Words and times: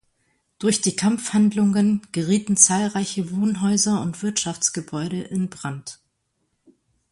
Durch 0.57 0.81
die 0.81 0.95
Kampfhandlungen 0.95 2.01
gerieten 2.11 2.57
zahlreiche 2.57 3.29
Wohnhäuser 3.29 4.01
und 4.01 4.23
Wirtschaftsgebäude 4.23 5.21
in 5.21 5.47
Brand. 5.51 5.99